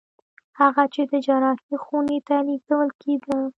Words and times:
هغه 0.59 0.83
چې 0.93 1.01
د 1.11 1.13
جراحي 1.25 1.75
خونې 1.83 2.19
ته 2.27 2.35
لېږدول 2.47 2.89
کېده 3.01 3.37